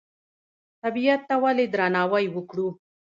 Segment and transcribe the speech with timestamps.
[0.81, 2.67] طبیعت ته ولې درناوی وکړو؟